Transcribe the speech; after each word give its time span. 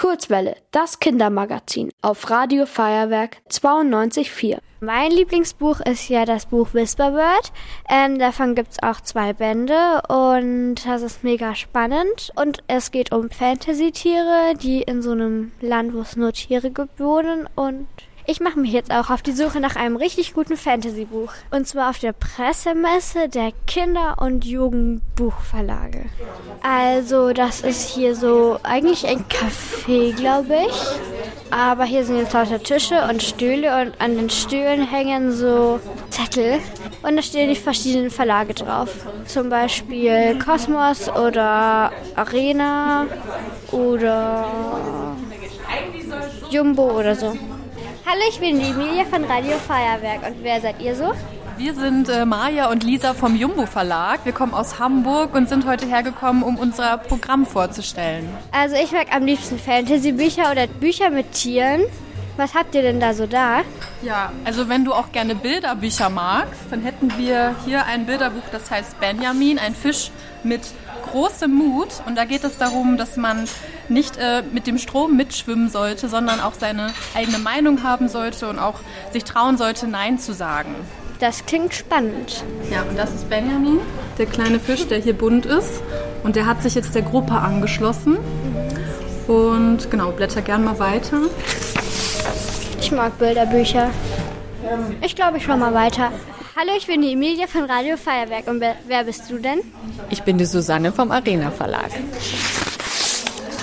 Kurzwelle, 0.00 0.56
das 0.70 0.98
Kindermagazin 0.98 1.90
auf 2.00 2.30
Radio 2.30 2.64
Feuerwerk 2.64 3.36
92.4. 3.50 4.56
Mein 4.80 5.10
Lieblingsbuch 5.10 5.80
ist 5.80 6.08
ja 6.08 6.24
das 6.24 6.46
Buch 6.46 6.72
Whisperbird. 6.72 7.52
Ähm, 7.86 8.18
davon 8.18 8.54
gibt's 8.54 8.82
auch 8.82 9.02
zwei 9.02 9.34
Bände 9.34 10.00
und 10.08 10.76
das 10.86 11.02
ist 11.02 11.22
mega 11.22 11.54
spannend. 11.54 12.32
Und 12.34 12.62
es 12.66 12.92
geht 12.92 13.12
um 13.12 13.28
Fantasy-Tiere, 13.28 14.54
die 14.54 14.80
in 14.80 15.02
so 15.02 15.10
einem 15.10 15.52
Land, 15.60 15.92
wo 15.92 16.00
es 16.00 16.16
nur 16.16 16.32
Tiere 16.32 16.70
gibt, 16.70 16.98
wohnen 16.98 17.46
und 17.54 17.86
ich 18.30 18.38
mache 18.38 18.60
mich 18.60 18.70
jetzt 18.70 18.92
auch 18.92 19.10
auf 19.10 19.22
die 19.22 19.32
Suche 19.32 19.58
nach 19.58 19.74
einem 19.74 19.96
richtig 19.96 20.34
guten 20.34 20.56
Fantasy-Buch. 20.56 21.32
Und 21.50 21.66
zwar 21.66 21.90
auf 21.90 21.98
der 21.98 22.12
Pressemesse 22.12 23.28
der 23.28 23.50
Kinder- 23.66 24.16
und 24.20 24.44
Jugendbuchverlage. 24.44 26.04
Also, 26.62 27.32
das 27.32 27.62
ist 27.62 27.88
hier 27.88 28.14
so 28.14 28.60
eigentlich 28.62 29.06
ein 29.08 29.24
Café, 29.24 30.14
glaube 30.14 30.54
ich. 30.68 31.50
Aber 31.50 31.82
hier 31.82 32.04
sind 32.04 32.18
jetzt 32.18 32.32
lauter 32.32 32.62
Tische 32.62 33.02
und 33.10 33.20
Stühle 33.20 33.82
und 33.82 34.00
an 34.00 34.16
den 34.16 34.30
Stühlen 34.30 34.88
hängen 34.88 35.32
so 35.32 35.80
Zettel. 36.10 36.60
Und 37.02 37.16
da 37.16 37.22
stehen 37.22 37.48
die 37.48 37.56
verschiedenen 37.56 38.10
Verlage 38.10 38.54
drauf. 38.54 38.90
Zum 39.26 39.48
Beispiel 39.48 40.38
Kosmos 40.38 41.08
oder 41.08 41.90
Arena 42.14 43.06
oder 43.72 44.46
Jumbo 46.50 46.92
oder 46.92 47.16
so. 47.16 47.36
Hallo, 48.12 48.22
ich 48.28 48.40
bin 48.40 48.58
die 48.58 48.70
Emilia 48.70 49.04
von 49.04 49.22
Radio 49.22 49.56
Feuerwerk. 49.56 50.26
Und 50.26 50.42
wer 50.42 50.60
seid 50.60 50.82
ihr 50.82 50.96
so? 50.96 51.12
Wir 51.56 51.74
sind 51.74 52.08
äh, 52.08 52.24
Maja 52.24 52.68
und 52.68 52.82
Lisa 52.82 53.14
vom 53.14 53.36
Jumbo 53.36 53.66
Verlag. 53.66 54.24
Wir 54.24 54.32
kommen 54.32 54.52
aus 54.52 54.80
Hamburg 54.80 55.32
und 55.32 55.48
sind 55.48 55.64
heute 55.64 55.86
hergekommen, 55.86 56.42
um 56.42 56.56
unser 56.56 56.98
Programm 56.98 57.46
vorzustellen. 57.46 58.28
Also 58.50 58.74
ich 58.74 58.90
mag 58.90 59.14
am 59.14 59.24
liebsten 59.24 59.60
Fantasy-Bücher 59.60 60.50
oder 60.50 60.66
Bücher 60.66 61.10
mit 61.10 61.30
Tieren. 61.30 61.82
Was 62.36 62.54
habt 62.54 62.74
ihr 62.74 62.82
denn 62.82 62.98
da 62.98 63.14
so 63.14 63.26
da? 63.28 63.60
Ja, 64.02 64.32
also 64.44 64.68
wenn 64.68 64.84
du 64.84 64.94
auch 64.94 65.12
gerne 65.12 65.34
Bilderbücher 65.34 66.08
magst, 66.08 66.60
dann 66.70 66.82
hätten 66.82 67.12
wir 67.18 67.54
hier 67.66 67.84
ein 67.84 68.06
Bilderbuch, 68.06 68.42
das 68.50 68.70
heißt 68.70 68.98
Benjamin, 68.98 69.58
ein 69.58 69.74
Fisch 69.74 70.10
mit 70.42 70.62
großem 71.10 71.52
Mut. 71.52 71.88
Und 72.06 72.16
da 72.16 72.24
geht 72.24 72.44
es 72.44 72.56
darum, 72.56 72.96
dass 72.96 73.16
man 73.16 73.46
nicht 73.88 74.16
äh, 74.16 74.42
mit 74.52 74.66
dem 74.66 74.78
Strom 74.78 75.16
mitschwimmen 75.16 75.68
sollte, 75.68 76.08
sondern 76.08 76.40
auch 76.40 76.54
seine 76.54 76.92
eigene 77.14 77.38
Meinung 77.38 77.82
haben 77.82 78.08
sollte 78.08 78.48
und 78.48 78.58
auch 78.58 78.80
sich 79.12 79.24
trauen 79.24 79.58
sollte, 79.58 79.86
Nein 79.86 80.18
zu 80.18 80.32
sagen. 80.32 80.74
Das 81.18 81.44
klingt 81.44 81.74
spannend. 81.74 82.44
Ja, 82.70 82.82
und 82.82 82.98
das 82.98 83.12
ist 83.12 83.28
Benjamin, 83.28 83.80
der 84.16 84.24
kleine 84.24 84.58
Fisch, 84.58 84.86
der 84.86 84.98
hier 84.98 85.12
bunt 85.12 85.44
ist. 85.44 85.82
Und 86.22 86.36
der 86.36 86.46
hat 86.46 86.62
sich 86.62 86.74
jetzt 86.74 86.94
der 86.94 87.02
Gruppe 87.02 87.34
angeschlossen. 87.34 88.16
Und 89.26 89.90
genau, 89.90 90.12
blätter 90.12 90.40
gern 90.40 90.64
mal 90.64 90.78
weiter. 90.78 91.18
Ich 92.80 92.90
mag 92.92 93.18
Bilderbücher. 93.18 93.90
Ich 95.02 95.14
glaube, 95.14 95.36
ich 95.36 95.44
schau 95.44 95.56
mal 95.56 95.74
weiter. 95.74 96.10
Hallo, 96.56 96.72
ich 96.76 96.86
bin 96.86 97.02
die 97.02 97.12
Emilia 97.12 97.46
von 97.46 97.64
Radio 97.64 97.96
Feuerwerk. 97.96 98.48
Und 98.48 98.60
wer, 98.60 99.04
bist 99.04 99.30
du 99.30 99.38
denn? 99.38 99.60
Ich 100.08 100.22
bin 100.22 100.38
die 100.38 100.46
Susanne 100.46 100.90
vom 100.90 101.10
Arena 101.10 101.50
Verlag. 101.50 101.90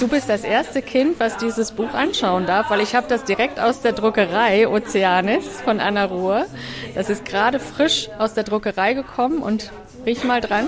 Du 0.00 0.08
bist 0.08 0.28
das 0.28 0.44
erste 0.44 0.82
Kind, 0.82 1.20
was 1.20 1.36
dieses 1.36 1.72
Buch 1.72 1.92
anschauen 1.94 2.46
darf, 2.46 2.70
weil 2.70 2.80
ich 2.80 2.94
habe 2.94 3.06
das 3.06 3.22
direkt 3.24 3.60
aus 3.60 3.82
der 3.82 3.92
Druckerei 3.92 4.66
Ozeanis 4.66 5.60
von 5.62 5.78
Anna 5.78 6.06
Ruhr. 6.06 6.46
Das 6.94 7.10
ist 7.10 7.24
gerade 7.24 7.60
frisch 7.60 8.08
aus 8.18 8.34
der 8.34 8.44
Druckerei 8.44 8.94
gekommen 8.94 9.38
und 9.42 9.70
riech 10.04 10.24
mal 10.24 10.40
dran. 10.40 10.66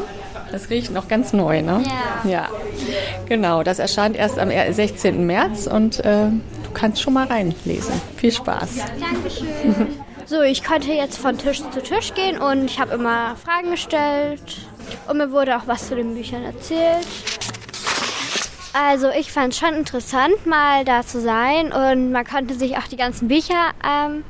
Das 0.53 0.71
riecht 0.71 0.93
noch 0.93 1.09
ganz 1.09 1.33
neu, 1.33 1.63
ne? 1.63 1.83
Ja. 2.25 2.31
Ja, 2.31 2.49
genau. 3.27 3.63
Das 3.65 3.79
erscheint 3.81 4.17
erst 4.17 4.39
am 4.39 4.51
16. 4.51 5.27
März 5.27 5.67
und 5.67 6.05
äh, 6.05 6.29
kannst 6.75 7.01
schon 7.01 7.15
mal 7.15 7.27
reinlesen. 7.27 7.95
Viel 8.17 8.33
Spaß. 8.33 8.77
Dankeschön. 9.01 9.99
So, 10.27 10.41
ich 10.41 10.65
konnte 10.65 10.91
jetzt 10.93 11.19
von 11.19 11.37
Tisch 11.37 11.63
zu 11.71 11.83
Tisch 11.83 12.15
gehen 12.15 12.39
und 12.39 12.65
ich 12.65 12.81
habe 12.81 12.95
immer 12.95 13.37
Fragen 13.37 13.71
gestellt 13.71 14.59
und 15.07 15.19
mir 15.19 15.31
wurde 15.31 15.57
auch 15.57 15.67
was 15.67 15.89
zu 15.89 15.97
den 15.97 16.15
Büchern 16.15 16.45
erzählt. 16.45 17.07
Also 18.73 19.11
ich 19.11 19.31
fand 19.31 19.53
es 19.53 19.59
schon 19.59 19.75
interessant, 19.75 20.47
mal 20.47 20.85
da 20.85 21.03
zu 21.07 21.21
sein 21.21 21.73
und 21.73 22.11
man 22.11 22.25
konnte 22.25 22.55
sich 22.55 22.77
auch 22.77 22.89
die 22.89 22.97
ganzen 22.97 23.29
Bücher 23.29 23.71
ähm, 23.85 24.25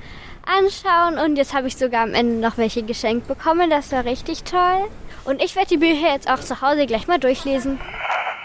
anschauen 0.45 1.19
und 1.19 1.37
jetzt 1.37 1.55
habe 1.55 1.69
ich 1.69 1.77
sogar 1.77 2.03
am 2.03 2.13
Ende 2.13 2.47
noch 2.47 2.59
welche 2.59 2.83
geschenkt 2.83 3.27
bekommen. 3.27 3.71
Das 3.71 3.93
war 3.93 4.05
richtig 4.05 4.45
toll. 4.45 4.89
Und 5.25 5.43
ich 5.43 5.57
werde 5.57 5.69
die 5.69 5.77
Bücher 5.79 6.13
jetzt 6.13 6.29
auch 6.29 6.41
zu 6.41 6.61
Hause 6.61 6.87
gleich 6.87 7.07
mal 7.07 7.19
durchlesen. 7.19 7.81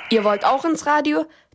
Ihr 0.09 0.23
wollt 0.23 0.45
auch 0.45 0.63
ins 0.63 0.85
Radio? 0.85 1.25